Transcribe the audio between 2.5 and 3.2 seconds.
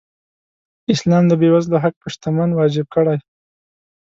واجب کړی.